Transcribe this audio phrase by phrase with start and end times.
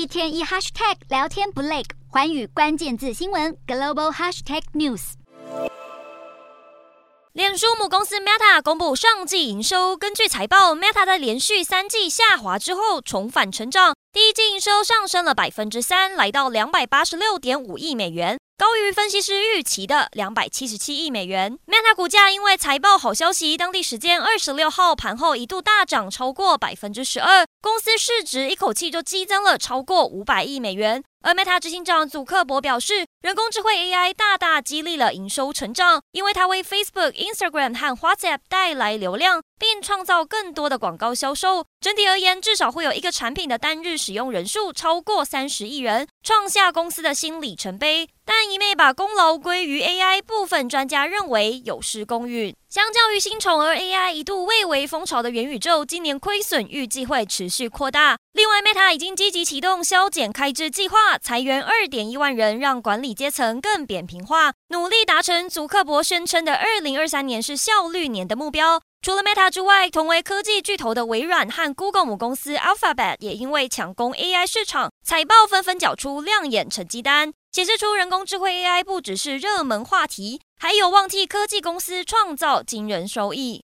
[0.00, 5.12] 一天一 hashtag 聊天不累，环宇关键字新闻 global hashtag news。
[7.34, 18.36] 脸书母公司 Meta 公布上季营收，根据财报，Meta 在连续三季下滑之后重返成长，第一季营收上升了百分之三，来到两百八十六点五亿美元。
[18.58, 21.56] 高于分析师预期的两百七十七亿美元。
[21.66, 31.04] Meta 股价因为财报好消息，当地时间二十六号盘后一度大涨超过百分之十二，公司市值一口气就激增了超过五百亿美元。
[31.22, 41.64] 而 Meta 执行长祖克伯表示，人工智慧 AI 大大激励了营收成长，因为它为 Facebook、Instagram 和 WhatsApp 带来流量，并创造更多的广告销售。
[41.80, 48.08] 整体而言，至少会有一个产品的单日使用人数超过三十亿人，创下公司的新里程碑。
[48.24, 52.54] 但一昧把功劳归于 AI，部分专家认为有失公允。
[52.68, 58.16] 相较于新宠儿 AI 一度蔚为风潮的元宇宙，今年亏损预计会持续扩大。
[58.32, 68.80] 另外，Meta 已经积极启动削减开支计划，裁员二点一万人，让管理阶层更扁平化，努力达成祖克伯宣称的二零二三年是效率年的目标。
[69.02, 77.32] 除了 Meta 之外，同为科技巨头的微软和 Google 母公司 Alphabet 也因为抢攻 AI 市场，财报纷纷缴出亮眼成绩单。
[77.50, 83.58] 显示出人工智慧 AI 不只是热门话题，还有望替科技公司创造惊人收益。